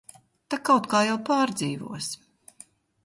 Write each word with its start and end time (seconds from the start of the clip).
Tak 0.53 0.63
kaut 0.69 0.89
kā 0.93 1.03
jau 1.09 1.19
pārdzīvos. 1.29 2.09